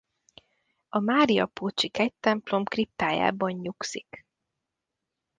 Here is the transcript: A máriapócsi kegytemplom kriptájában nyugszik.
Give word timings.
A 0.89 0.99
máriapócsi 0.99 1.89
kegytemplom 1.89 2.63
kriptájában 2.63 3.51
nyugszik. 3.51 4.25